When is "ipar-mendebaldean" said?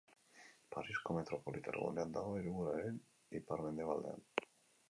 3.41-4.27